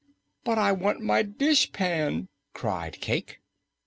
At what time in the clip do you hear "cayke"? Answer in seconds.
3.01-3.37